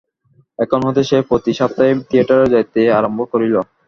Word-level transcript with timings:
এখন 0.59 0.79
হইতে 0.85 1.01
সে 1.09 1.17
প্রতি 1.29 1.51
সপ্তাহেই 1.59 1.95
থিয়েটারে 2.09 2.45
যাইতে 2.53 2.81
আরম্ভ 2.97 3.19
করিল। 3.31 3.55